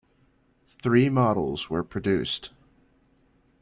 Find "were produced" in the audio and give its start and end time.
1.69-2.49